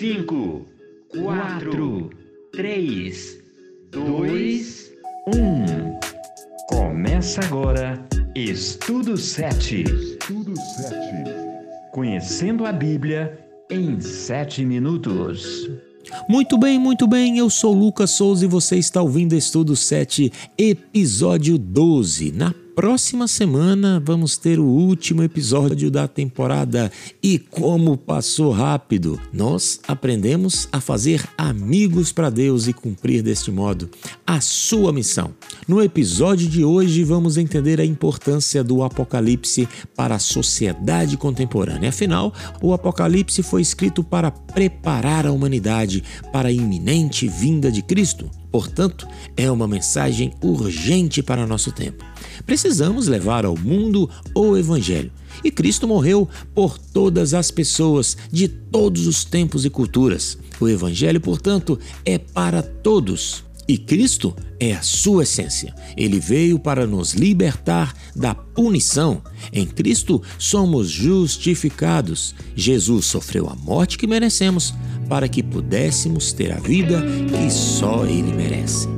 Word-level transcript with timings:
5, 0.00 0.66
4, 1.10 2.10
3, 2.52 3.38
2, 3.90 4.92
1. 5.28 5.98
Começa 6.70 7.42
agora 7.44 8.02
Estudo 8.34 9.18
7. 9.18 9.82
Estudo 9.82 10.56
7. 10.56 10.96
Conhecendo 11.92 12.64
a 12.64 12.72
Bíblia 12.72 13.38
em 13.70 14.00
7 14.00 14.64
minutos. 14.64 15.68
Muito 16.26 16.56
bem, 16.56 16.78
muito 16.78 17.06
bem. 17.06 17.36
Eu 17.36 17.50
sou 17.50 17.74
Lucas 17.74 18.12
Souza 18.12 18.46
e 18.46 18.48
você 18.48 18.76
está 18.76 19.02
ouvindo 19.02 19.34
Estudo 19.34 19.76
7, 19.76 20.32
episódio 20.56 21.58
12. 21.58 22.32
Na 22.32 22.54
próxima 22.80 23.28
semana 23.28 24.02
vamos 24.02 24.38
ter 24.38 24.58
o 24.58 24.64
último 24.64 25.22
episódio 25.22 25.90
da 25.90 26.08
temporada 26.08 26.90
e 27.22 27.38
como 27.38 27.94
passou 27.94 28.52
rápido. 28.52 29.20
Nós 29.34 29.80
aprendemos 29.86 30.66
a 30.72 30.80
fazer 30.80 31.22
amigos 31.36 32.10
para 32.10 32.30
Deus 32.30 32.68
e 32.68 32.72
cumprir 32.72 33.22
deste 33.22 33.50
modo 33.50 33.90
a 34.26 34.40
sua 34.40 34.94
missão. 34.94 35.34
No 35.68 35.82
episódio 35.82 36.48
de 36.48 36.64
hoje 36.64 37.04
vamos 37.04 37.36
entender 37.36 37.82
a 37.82 37.84
importância 37.84 38.64
do 38.64 38.82
Apocalipse 38.82 39.68
para 39.94 40.14
a 40.14 40.18
sociedade 40.18 41.18
contemporânea. 41.18 41.90
Afinal, 41.90 42.32
o 42.62 42.72
Apocalipse 42.72 43.42
foi 43.42 43.60
escrito 43.60 44.02
para 44.02 44.30
preparar 44.30 45.26
a 45.26 45.32
humanidade 45.32 46.02
para 46.32 46.48
a 46.48 46.52
iminente 46.52 47.28
vinda 47.28 47.70
de 47.70 47.82
Cristo. 47.82 48.39
Portanto, 48.50 49.06
é 49.36 49.50
uma 49.50 49.68
mensagem 49.68 50.32
urgente 50.42 51.22
para 51.22 51.46
nosso 51.46 51.70
tempo. 51.72 52.04
Precisamos 52.44 53.06
levar 53.06 53.44
ao 53.44 53.56
mundo 53.56 54.10
o 54.34 54.56
Evangelho. 54.56 55.12
E 55.44 55.50
Cristo 55.50 55.86
morreu 55.86 56.28
por 56.54 56.78
todas 56.78 57.32
as 57.34 57.50
pessoas 57.50 58.16
de 58.30 58.48
todos 58.48 59.06
os 59.06 59.24
tempos 59.24 59.64
e 59.64 59.70
culturas. 59.70 60.36
O 60.60 60.68
Evangelho, 60.68 61.20
portanto, 61.20 61.78
é 62.04 62.18
para 62.18 62.62
todos. 62.62 63.44
E 63.68 63.78
Cristo 63.78 64.34
é 64.58 64.72
a 64.72 64.82
sua 64.82 65.22
essência. 65.22 65.72
Ele 65.96 66.18
veio 66.18 66.58
para 66.58 66.86
nos 66.88 67.14
libertar 67.14 67.94
da 68.16 68.34
punição. 68.34 69.22
Em 69.52 69.64
Cristo 69.64 70.20
somos 70.38 70.90
justificados. 70.90 72.34
Jesus 72.56 73.06
sofreu 73.06 73.48
a 73.48 73.54
morte 73.54 73.96
que 73.96 74.08
merecemos 74.08 74.74
para 75.10 75.28
que 75.28 75.42
pudéssemos 75.42 76.32
ter 76.32 76.52
a 76.52 76.60
vida 76.60 77.02
que 77.28 77.50
só 77.50 78.06
Ele 78.06 78.32
merece. 78.32 78.88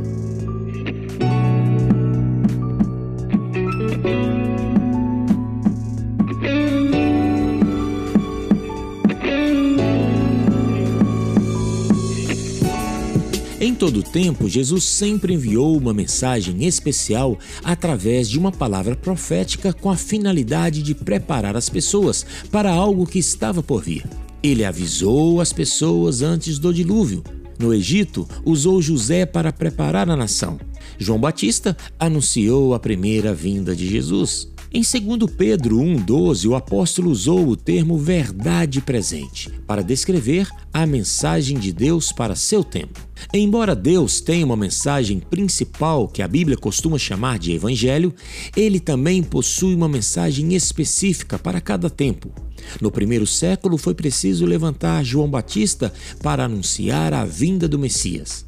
Em 13.58 13.74
todo 13.74 14.00
o 14.00 14.02
tempo, 14.02 14.50
Jesus 14.50 14.84
sempre 14.84 15.32
enviou 15.32 15.78
uma 15.78 15.94
mensagem 15.94 16.66
especial 16.66 17.38
através 17.64 18.28
de 18.28 18.38
uma 18.38 18.52
palavra 18.52 18.94
profética 18.94 19.72
com 19.72 19.90
a 19.90 19.96
finalidade 19.96 20.82
de 20.82 20.94
preparar 20.94 21.56
as 21.56 21.70
pessoas 21.70 22.26
para 22.50 22.70
algo 22.70 23.06
que 23.06 23.18
estava 23.18 23.62
por 23.62 23.80
vir. 23.80 24.04
Ele 24.42 24.64
avisou 24.64 25.40
as 25.40 25.52
pessoas 25.52 26.20
antes 26.20 26.58
do 26.58 26.74
dilúvio. 26.74 27.22
No 27.58 27.72
Egito, 27.72 28.28
usou 28.44 28.82
José 28.82 29.24
para 29.24 29.52
preparar 29.52 30.10
a 30.10 30.16
nação. 30.16 30.58
João 30.98 31.20
Batista 31.20 31.76
anunciou 31.96 32.74
a 32.74 32.80
primeira 32.80 33.32
vinda 33.32 33.76
de 33.76 33.88
Jesus. 33.88 34.48
Em 34.74 34.80
2 34.80 35.30
Pedro 35.36 35.76
1,12, 35.76 36.48
o 36.48 36.56
apóstolo 36.56 37.10
usou 37.10 37.46
o 37.46 37.56
termo 37.56 37.96
verdade 37.98 38.80
presente 38.80 39.48
para 39.66 39.82
descrever 39.82 40.48
a 40.72 40.86
mensagem 40.86 41.58
de 41.58 41.72
Deus 41.72 42.10
para 42.10 42.34
seu 42.34 42.64
tempo. 42.64 42.98
Embora 43.32 43.76
Deus 43.76 44.20
tenha 44.20 44.46
uma 44.46 44.56
mensagem 44.56 45.20
principal 45.20 46.08
que 46.08 46.22
a 46.22 46.26
Bíblia 46.26 46.56
costuma 46.56 46.98
chamar 46.98 47.38
de 47.38 47.52
Evangelho, 47.52 48.12
ele 48.56 48.80
também 48.80 49.22
possui 49.22 49.74
uma 49.74 49.88
mensagem 49.88 50.54
específica 50.54 51.38
para 51.38 51.60
cada 51.60 51.88
tempo. 51.88 52.32
No 52.80 52.90
primeiro 52.90 53.26
século 53.26 53.76
foi 53.76 53.94
preciso 53.94 54.44
levantar 54.44 55.04
João 55.04 55.28
Batista 55.28 55.92
para 56.22 56.44
anunciar 56.44 57.12
a 57.12 57.24
vinda 57.24 57.68
do 57.68 57.78
Messias. 57.78 58.44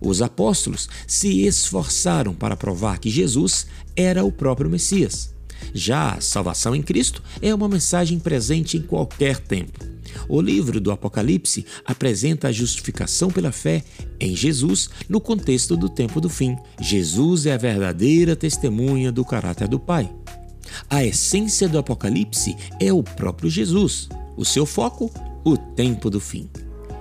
Os 0.00 0.20
apóstolos 0.20 0.88
se 1.06 1.46
esforçaram 1.46 2.34
para 2.34 2.56
provar 2.56 2.98
que 2.98 3.10
Jesus 3.10 3.66
era 3.96 4.24
o 4.24 4.32
próprio 4.32 4.70
Messias. 4.70 5.34
Já 5.72 6.12
a 6.12 6.20
salvação 6.20 6.74
em 6.74 6.82
Cristo 6.82 7.22
é 7.40 7.54
uma 7.54 7.68
mensagem 7.68 8.18
presente 8.18 8.76
em 8.76 8.82
qualquer 8.82 9.38
tempo. 9.38 9.96
O 10.28 10.40
livro 10.40 10.80
do 10.80 10.90
Apocalipse 10.90 11.64
apresenta 11.84 12.48
a 12.48 12.52
justificação 12.52 13.30
pela 13.30 13.52
fé 13.52 13.84
em 14.18 14.34
Jesus 14.34 14.88
no 15.08 15.20
contexto 15.20 15.76
do 15.76 15.88
tempo 15.88 16.20
do 16.20 16.28
fim. 16.28 16.56
Jesus 16.80 17.46
é 17.46 17.52
a 17.52 17.58
verdadeira 17.58 18.34
testemunha 18.34 19.12
do 19.12 19.24
caráter 19.24 19.68
do 19.68 19.78
Pai. 19.78 20.10
A 20.88 21.04
essência 21.04 21.68
do 21.68 21.78
Apocalipse 21.78 22.56
é 22.80 22.92
o 22.92 23.02
próprio 23.02 23.50
Jesus. 23.50 24.08
O 24.36 24.44
seu 24.44 24.66
foco, 24.66 25.10
o 25.44 25.56
tempo 25.56 26.10
do 26.10 26.20
fim. 26.20 26.48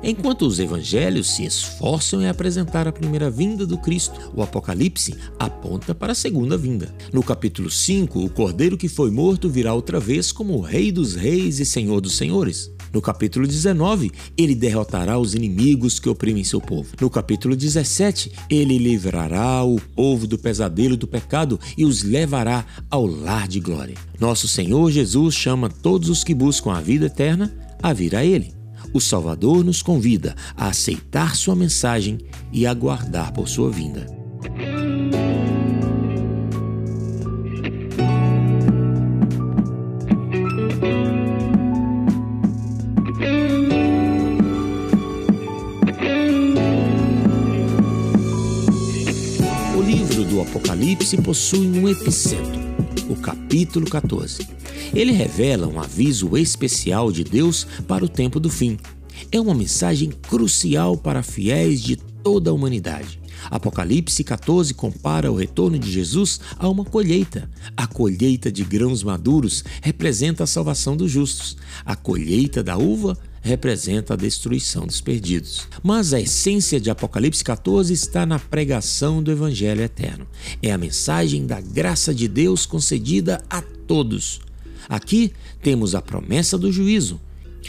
Enquanto 0.07 0.43
os 0.45 0.59
evangelhos 0.59 1.31
se 1.31 1.45
esforçam 1.45 2.21
em 2.21 2.27
apresentar 2.27 2.87
a 2.87 2.91
primeira 2.91 3.27
vinda 3.29 3.65
do 3.65 3.75
Cristo, 3.75 4.31
o 4.35 4.43
Apocalipse 4.43 5.15
aponta 5.39 5.95
para 5.95 6.11
a 6.11 6.15
segunda 6.15 6.55
vinda. 6.55 6.93
No 7.11 7.23
capítulo 7.23 7.71
5, 7.71 8.23
o 8.23 8.29
cordeiro 8.29 8.77
que 8.77 8.87
foi 8.87 9.09
morto 9.09 9.49
virá 9.49 9.73
outra 9.73 9.99
vez 9.99 10.31
como 10.31 10.53
o 10.53 10.61
Rei 10.61 10.91
dos 10.91 11.15
Reis 11.15 11.59
e 11.59 11.65
Senhor 11.65 11.99
dos 12.01 12.17
Senhores. 12.17 12.71
No 12.95 13.01
capítulo 13.01 13.45
19, 13.45 14.09
ele 14.37 14.55
derrotará 14.55 15.19
os 15.19 15.35
inimigos 15.35 15.99
que 15.99 16.07
oprimem 16.07 16.45
seu 16.45 16.61
povo. 16.61 16.95
No 17.01 17.09
capítulo 17.09 17.53
17, 17.53 18.31
ele 18.49 18.77
livrará 18.77 19.65
o 19.65 19.75
povo 19.93 20.25
do 20.25 20.37
pesadelo 20.37 20.95
do 20.95 21.05
pecado 21.05 21.59
e 21.77 21.83
os 21.83 22.03
levará 22.03 22.65
ao 22.89 23.05
lar 23.05 23.49
de 23.49 23.59
glória. 23.59 23.95
Nosso 24.17 24.47
Senhor 24.47 24.89
Jesus 24.91 25.35
chama 25.35 25.69
todos 25.69 26.07
os 26.07 26.23
que 26.23 26.33
buscam 26.33 26.71
a 26.71 26.79
vida 26.79 27.07
eterna 27.07 27.53
a 27.83 27.91
vir 27.91 28.15
a 28.15 28.23
ele 28.23 28.55
o 28.93 29.01
Salvador 29.01 29.61
nos 29.65 29.81
convida 29.81 30.33
a 30.55 30.69
aceitar 30.69 31.35
sua 31.35 31.53
mensagem 31.53 32.17
e 32.53 32.65
aguardar 32.65 33.33
por 33.33 33.49
sua 33.49 33.69
vinda. 33.69 34.24
Do 50.25 50.41
Apocalipse 50.41 51.17
possui 51.17 51.67
um 51.67 51.87
epicentro, 51.87 52.59
o 53.09 53.15
capítulo 53.15 53.89
14 53.89 54.55
ele 54.93 55.11
revela 55.11 55.67
um 55.67 55.79
aviso 55.79 56.37
especial 56.37 57.11
de 57.11 57.23
Deus 57.23 57.65
para 57.87 58.05
o 58.05 58.09
tempo 58.09 58.39
do 58.39 58.49
fim. 58.49 58.77
É 59.31 59.39
uma 59.39 59.55
mensagem 59.55 60.09
crucial 60.09 60.97
para 60.97 61.23
fiéis 61.23 61.81
de 61.81 61.95
toda 61.95 62.49
a 62.49 62.53
humanidade. 62.53 63.19
Apocalipse 63.49 64.23
14 64.23 64.73
compara 64.73 65.31
o 65.31 65.35
retorno 65.35 65.77
de 65.77 65.91
Jesus 65.91 66.39
a 66.57 66.67
uma 66.67 66.85
colheita. 66.85 67.49
A 67.75 67.85
colheita 67.85 68.51
de 68.51 68.63
grãos 68.63 69.03
maduros 69.03 69.63
representa 69.81 70.45
a 70.45 70.47
salvação 70.47 70.95
dos 70.95 71.11
justos. 71.11 71.57
A 71.85 71.95
colheita 71.95 72.63
da 72.63 72.77
uva 72.77 73.17
a 74.11 74.15
destruição 74.15 74.87
dos 74.87 74.99
perdidos. 74.99 75.67
Mas 75.83 76.13
a 76.13 76.19
essência 76.19 76.79
de 76.79 76.89
Apocalipse 76.89 77.43
14 77.43 77.93
está 77.93 78.25
na 78.25 78.39
pregação 78.39 79.21
do 79.21 79.31
Evangelho 79.31 79.81
eterno. 79.81 80.25
É 80.61 80.71
a 80.71 80.77
mensagem 80.77 81.45
da 81.45 81.61
graça 81.61 82.13
de 82.13 82.27
Deus 82.27 82.65
concedida 82.65 83.43
a 83.49 83.61
todos. 83.61 84.41
Aqui 84.89 85.31
temos 85.61 85.93
a 85.93 86.01
promessa 86.01 86.57
do 86.57 86.71
juízo. 86.71 87.19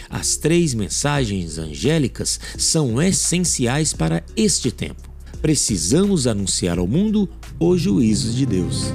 As 0.09 0.37
três 0.37 0.75
mensagens 0.75 1.59
angélicas 1.59 2.41
são 2.57 3.01
essenciais 3.01 3.93
para 3.93 4.23
este 4.37 4.71
tempo. 4.71 5.11
Precisamos 5.43 6.27
anunciar 6.27 6.79
ao 6.79 6.87
mundo 6.87 7.29
os 7.61 7.81
juízos 7.81 8.35
de 8.35 8.47
Deus. 8.47 8.93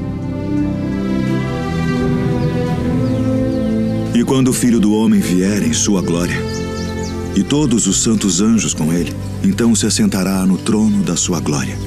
E 4.14 4.24
quando 4.24 4.50
o 4.50 4.54
Filho 4.54 4.80
do 4.80 4.94
Homem 4.94 5.20
vier 5.20 5.64
em 5.64 5.74
sua 5.74 6.02
glória, 6.02 6.51
e 7.36 7.44
todos 7.44 7.88
os 7.88 8.02
santos 8.02 8.42
anjos 8.42 8.74
com 8.74 8.94
ele, 8.94 9.14
então 9.44 9.74
se 9.76 9.86
assentará 9.86 10.46
no 10.46 10.58
trono 10.58 11.04
da 11.04 11.16
sua 11.16 11.40
glória. 11.40 11.78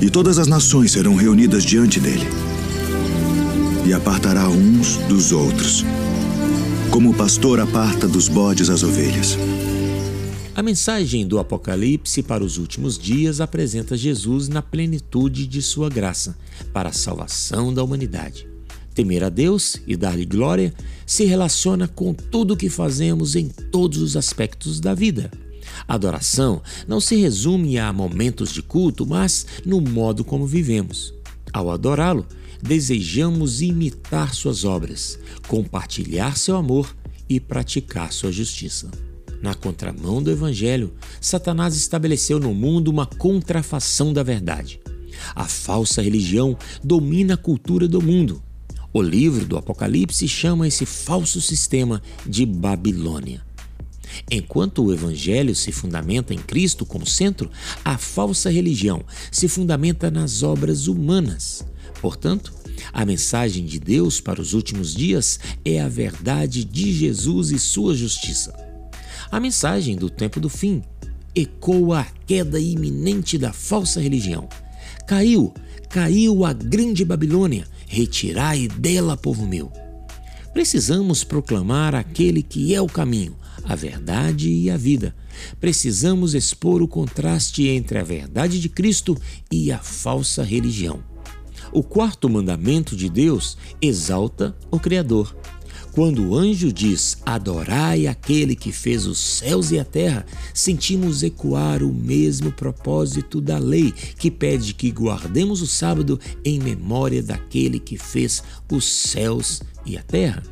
E 0.00 0.10
todas 0.10 0.38
as 0.38 0.46
nações 0.46 0.92
serão 0.92 1.14
reunidas 1.14 1.64
diante 1.64 1.98
dele 1.98 2.26
e 3.86 3.92
apartará 3.92 4.48
uns 4.48 4.96
dos 5.08 5.30
outros, 5.30 5.84
como 6.90 7.10
o 7.10 7.14
pastor 7.14 7.60
aparta 7.60 8.08
dos 8.08 8.28
bodes 8.28 8.70
as 8.70 8.82
ovelhas. 8.82 9.36
A 10.54 10.62
mensagem 10.62 11.26
do 11.26 11.38
Apocalipse 11.38 12.22
para 12.22 12.42
os 12.42 12.56
últimos 12.56 12.96
dias 12.96 13.40
apresenta 13.40 13.96
Jesus 13.96 14.48
na 14.48 14.62
plenitude 14.62 15.46
de 15.46 15.60
sua 15.60 15.90
graça 15.90 16.36
para 16.72 16.90
a 16.90 16.92
salvação 16.92 17.74
da 17.74 17.82
humanidade. 17.82 18.53
Temer 18.94 19.24
a 19.24 19.28
Deus 19.28 19.76
e 19.86 19.96
dar-lhe 19.96 20.24
glória 20.24 20.72
se 21.04 21.24
relaciona 21.24 21.88
com 21.88 22.14
tudo 22.14 22.54
o 22.54 22.56
que 22.56 22.68
fazemos 22.68 23.34
em 23.34 23.48
todos 23.48 24.00
os 24.00 24.16
aspectos 24.16 24.78
da 24.80 24.94
vida. 24.94 25.30
Adoração 25.88 26.62
não 26.86 27.00
se 27.00 27.16
resume 27.16 27.78
a 27.78 27.92
momentos 27.92 28.52
de 28.52 28.62
culto, 28.62 29.04
mas 29.04 29.46
no 29.66 29.80
modo 29.80 30.24
como 30.24 30.46
vivemos. 30.46 31.12
Ao 31.52 31.70
adorá-lo, 31.70 32.26
desejamos 32.62 33.60
imitar 33.60 34.34
suas 34.34 34.64
obras, 34.64 35.18
compartilhar 35.48 36.36
seu 36.36 36.56
amor 36.56 36.94
e 37.28 37.40
praticar 37.40 38.12
sua 38.12 38.30
justiça. 38.30 38.90
Na 39.42 39.54
contramão 39.54 40.22
do 40.22 40.30
Evangelho, 40.30 40.94
Satanás 41.20 41.76
estabeleceu 41.76 42.38
no 42.38 42.54
mundo 42.54 42.88
uma 42.88 43.06
contrafação 43.06 44.12
da 44.12 44.22
verdade. 44.22 44.80
A 45.34 45.44
falsa 45.44 46.00
religião 46.00 46.56
domina 46.82 47.34
a 47.34 47.36
cultura 47.36 47.86
do 47.86 48.00
mundo. 48.00 48.42
O 48.96 49.02
livro 49.02 49.44
do 49.44 49.56
Apocalipse 49.56 50.28
chama 50.28 50.68
esse 50.68 50.86
falso 50.86 51.40
sistema 51.40 52.00
de 52.24 52.46
Babilônia. 52.46 53.42
Enquanto 54.30 54.84
o 54.84 54.92
Evangelho 54.92 55.52
se 55.52 55.72
fundamenta 55.72 56.32
em 56.32 56.38
Cristo 56.38 56.86
como 56.86 57.04
centro, 57.04 57.50
a 57.84 57.98
falsa 57.98 58.48
religião 58.48 59.04
se 59.32 59.48
fundamenta 59.48 60.12
nas 60.12 60.44
obras 60.44 60.86
humanas. 60.86 61.66
Portanto, 62.00 62.54
a 62.92 63.04
mensagem 63.04 63.64
de 63.64 63.80
Deus 63.80 64.20
para 64.20 64.40
os 64.40 64.52
últimos 64.52 64.94
dias 64.94 65.40
é 65.64 65.80
a 65.80 65.88
verdade 65.88 66.64
de 66.64 66.92
Jesus 66.92 67.50
e 67.50 67.58
sua 67.58 67.96
justiça. 67.96 68.54
A 69.28 69.40
mensagem 69.40 69.96
do 69.96 70.08
tempo 70.08 70.38
do 70.38 70.48
fim 70.48 70.84
ecoa 71.34 72.02
a 72.02 72.06
queda 72.28 72.60
iminente 72.60 73.36
da 73.36 73.52
falsa 73.52 74.00
religião. 74.00 74.48
Caiu, 75.04 75.52
caiu 75.90 76.44
a 76.44 76.52
grande 76.52 77.04
Babilônia, 77.04 77.66
retirai 77.86 78.68
dela, 78.68 79.16
povo 79.16 79.46
meu. 79.46 79.72
Precisamos 80.52 81.24
proclamar 81.24 81.94
aquele 81.94 82.42
que 82.42 82.74
é 82.74 82.80
o 82.80 82.86
caminho, 82.86 83.36
a 83.64 83.74
verdade 83.74 84.48
e 84.48 84.70
a 84.70 84.76
vida. 84.76 85.14
Precisamos 85.60 86.34
expor 86.34 86.82
o 86.82 86.88
contraste 86.88 87.66
entre 87.66 87.98
a 87.98 88.04
verdade 88.04 88.60
de 88.60 88.68
Cristo 88.68 89.16
e 89.50 89.72
a 89.72 89.78
falsa 89.78 90.42
religião. 90.42 91.02
O 91.72 91.82
quarto 91.82 92.30
mandamento 92.30 92.94
de 92.94 93.08
Deus 93.08 93.58
exalta 93.82 94.56
o 94.70 94.78
Criador. 94.78 95.36
Quando 95.94 96.30
o 96.30 96.36
anjo 96.36 96.72
diz 96.72 97.18
adorai 97.24 98.08
aquele 98.08 98.56
que 98.56 98.72
fez 98.72 99.06
os 99.06 99.16
céus 99.16 99.70
e 99.70 99.78
a 99.78 99.84
terra, 99.84 100.26
sentimos 100.52 101.22
ecoar 101.22 101.84
o 101.84 101.94
mesmo 101.94 102.50
propósito 102.50 103.40
da 103.40 103.58
lei 103.58 103.92
que 103.92 104.28
pede 104.28 104.74
que 104.74 104.90
guardemos 104.90 105.62
o 105.62 105.68
sábado 105.68 106.18
em 106.44 106.58
memória 106.58 107.22
daquele 107.22 107.78
que 107.78 107.96
fez 107.96 108.42
os 108.72 108.84
céus 108.84 109.62
e 109.86 109.96
a 109.96 110.02
terra. 110.02 110.42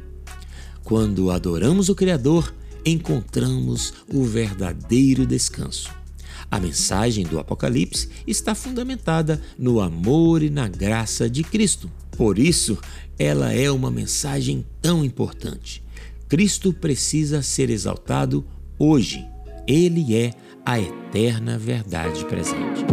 Quando 0.84 1.28
adoramos 1.28 1.88
o 1.88 1.94
Criador, 1.96 2.54
encontramos 2.86 3.94
o 4.14 4.22
verdadeiro 4.22 5.26
descanso. 5.26 5.90
A 6.48 6.60
mensagem 6.60 7.24
do 7.24 7.40
Apocalipse 7.40 8.08
está 8.28 8.54
fundamentada 8.54 9.42
no 9.58 9.80
amor 9.80 10.40
e 10.40 10.50
na 10.50 10.68
graça 10.68 11.28
de 11.28 11.42
Cristo. 11.42 11.90
Por 12.22 12.38
isso, 12.38 12.78
ela 13.18 13.52
é 13.52 13.68
uma 13.68 13.90
mensagem 13.90 14.64
tão 14.80 15.04
importante. 15.04 15.82
Cristo 16.28 16.72
precisa 16.72 17.42
ser 17.42 17.68
exaltado 17.68 18.44
hoje. 18.78 19.26
Ele 19.66 20.14
é 20.14 20.30
a 20.64 20.78
eterna 20.78 21.58
verdade 21.58 22.24
presente. 22.26 22.84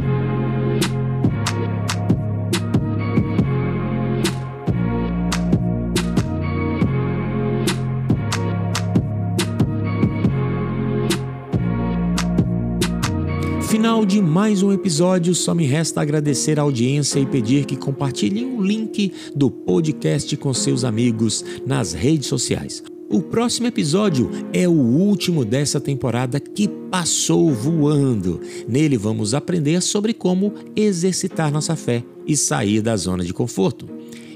Final 13.89 14.05
de 14.05 14.21
mais 14.21 14.61
um 14.61 14.71
episódio, 14.71 15.33
só 15.33 15.55
me 15.55 15.65
resta 15.65 15.99
agradecer 15.99 16.59
a 16.59 16.61
audiência 16.61 17.19
e 17.19 17.25
pedir 17.25 17.65
que 17.65 17.75
compartilhem 17.75 18.55
o 18.55 18.61
link 18.61 19.11
do 19.35 19.49
podcast 19.49 20.37
com 20.37 20.53
seus 20.53 20.83
amigos 20.83 21.43
nas 21.65 21.93
redes 21.93 22.27
sociais. 22.27 22.83
O 23.09 23.19
próximo 23.19 23.65
episódio 23.65 24.29
é 24.53 24.67
o 24.67 24.73
último 24.73 25.43
dessa 25.43 25.81
temporada 25.81 26.39
que 26.39 26.67
passou 26.67 27.51
voando. 27.51 28.39
Nele 28.67 28.95
vamos 28.95 29.33
aprender 29.33 29.81
sobre 29.81 30.13
como 30.13 30.53
exercitar 30.75 31.51
nossa 31.51 31.75
fé 31.75 32.03
e 32.27 32.37
sair 32.37 32.83
da 32.83 32.95
zona 32.95 33.25
de 33.25 33.33
conforto. 33.33 33.89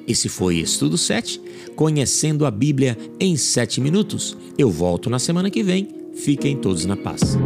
Esse 0.07 0.29
foi 0.29 0.55
Estudo 0.55 0.97
7, 0.97 1.39
conhecendo 1.75 2.47
a 2.47 2.49
Bíblia 2.49 2.97
em 3.19 3.37
7 3.37 3.79
minutos. 3.79 4.35
Eu 4.57 4.71
volto 4.71 5.11
na 5.11 5.19
semana 5.19 5.51
que 5.51 5.61
vem. 5.61 5.89
Fiquem 6.15 6.57
todos 6.57 6.85
na 6.85 6.97
paz. 6.97 7.37